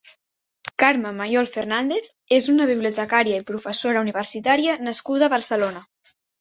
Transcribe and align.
Carme 0.83 1.11
Mayol 1.19 1.49
Fernández 1.57 2.07
és 2.39 2.49
una 2.55 2.67
bibliotecària 2.71 3.43
i 3.43 3.47
professora 3.53 4.05
universitària 4.07 4.77
nascuda 4.91 5.31
a 5.33 5.39
Barcelona. 5.39 5.89